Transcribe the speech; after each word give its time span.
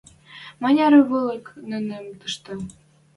Маняры 0.61 0.99
вольык 1.09 1.45
нӹнӹн 1.69 2.05
тӹштӹ 2.19 2.53